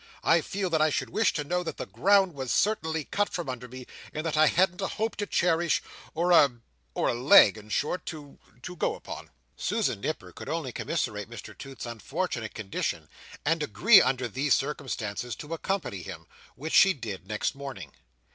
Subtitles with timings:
[0.23, 3.47] I feel that I should wish to know that the ground was certainly cut from
[3.47, 3.85] under me,
[4.15, 5.83] and that I hadn't a hope to cherish,
[6.15, 11.55] or a—or a leg, in short, to—to go upon." Susan Nipper could only commiserate Mr
[11.55, 13.09] Toots's unfortunate condition,
[13.45, 16.25] and agree, under these circumstances, to accompany him;
[16.55, 17.91] which she did next morning.